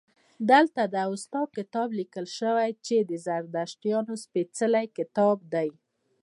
[0.51, 5.69] دلته د اوستا کتاب لیکل شوی چې د زردشتیانو سپیڅلی کتاب دی